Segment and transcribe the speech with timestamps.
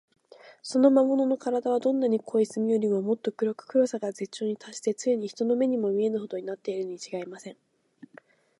[0.63, 7.57] その魔物のからだは、どんな濃い墨よりも、もっと黒く、黒さが絶頂にたっして、ついに人の目にも見えぬほどになっているのにちがいありません。